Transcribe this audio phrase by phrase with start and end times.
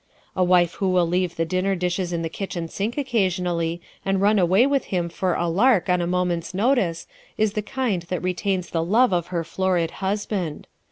[0.35, 4.39] A wife who will leave the dinner dishes in the kitchen sink occasionally and run
[4.39, 7.05] away with him for a "lark" on a moment's notice
[7.37, 10.65] is the kind that retains the love of her florid husband.